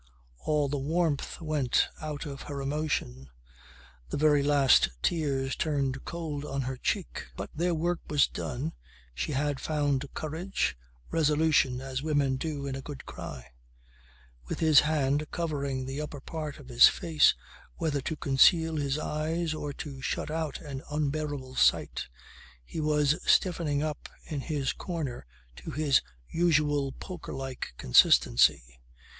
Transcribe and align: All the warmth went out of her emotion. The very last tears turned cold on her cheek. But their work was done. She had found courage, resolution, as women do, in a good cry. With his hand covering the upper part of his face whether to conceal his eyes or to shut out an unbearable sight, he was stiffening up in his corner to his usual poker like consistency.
All 0.39 0.67
the 0.67 0.79
warmth 0.79 1.39
went 1.39 1.85
out 2.01 2.25
of 2.25 2.41
her 2.49 2.59
emotion. 2.59 3.29
The 4.09 4.17
very 4.17 4.41
last 4.41 4.89
tears 5.03 5.55
turned 5.55 6.05
cold 6.05 6.43
on 6.43 6.61
her 6.63 6.75
cheek. 6.75 7.27
But 7.37 7.51
their 7.53 7.75
work 7.75 7.99
was 8.09 8.25
done. 8.27 8.73
She 9.13 9.33
had 9.33 9.59
found 9.59 10.11
courage, 10.15 10.75
resolution, 11.11 11.81
as 11.81 12.01
women 12.01 12.37
do, 12.37 12.65
in 12.65 12.73
a 12.75 12.81
good 12.81 13.05
cry. 13.05 13.51
With 14.47 14.59
his 14.59 14.79
hand 14.79 15.27
covering 15.29 15.85
the 15.85 16.01
upper 16.01 16.19
part 16.19 16.57
of 16.57 16.67
his 16.69 16.87
face 16.87 17.35
whether 17.75 18.01
to 18.01 18.15
conceal 18.15 18.77
his 18.77 18.97
eyes 18.97 19.53
or 19.53 19.71
to 19.73 20.01
shut 20.01 20.31
out 20.31 20.59
an 20.61 20.81
unbearable 20.89 21.57
sight, 21.57 22.07
he 22.65 22.79
was 22.81 23.21
stiffening 23.31 23.83
up 23.83 24.09
in 24.23 24.41
his 24.41 24.73
corner 24.73 25.27
to 25.57 25.69
his 25.69 26.01
usual 26.27 26.91
poker 26.93 27.33
like 27.35 27.75
consistency. 27.77 28.79